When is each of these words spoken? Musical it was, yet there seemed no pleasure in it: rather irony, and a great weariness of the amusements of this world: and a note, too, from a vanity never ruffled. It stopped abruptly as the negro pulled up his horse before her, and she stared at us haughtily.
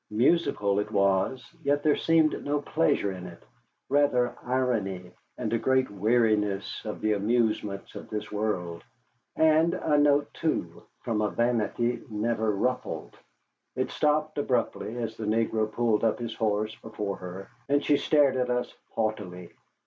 Musical 0.09 0.79
it 0.79 0.89
was, 0.89 1.47
yet 1.61 1.83
there 1.83 1.95
seemed 1.95 2.43
no 2.43 2.59
pleasure 2.59 3.11
in 3.11 3.27
it: 3.27 3.43
rather 3.87 4.35
irony, 4.43 5.11
and 5.37 5.53
a 5.53 5.59
great 5.59 5.91
weariness 5.91 6.83
of 6.85 7.01
the 7.01 7.13
amusements 7.13 7.93
of 7.93 8.09
this 8.09 8.31
world: 8.31 8.83
and 9.35 9.75
a 9.75 9.99
note, 9.99 10.27
too, 10.33 10.81
from 11.03 11.21
a 11.21 11.29
vanity 11.29 12.01
never 12.09 12.49
ruffled. 12.49 13.15
It 13.75 13.91
stopped 13.91 14.39
abruptly 14.39 14.97
as 14.97 15.17
the 15.17 15.25
negro 15.25 15.71
pulled 15.71 16.03
up 16.03 16.17
his 16.17 16.33
horse 16.33 16.75
before 16.77 17.17
her, 17.17 17.49
and 17.69 17.85
she 17.85 17.97
stared 17.97 18.37
at 18.37 18.49
us 18.49 18.73
haughtily. 18.95 19.51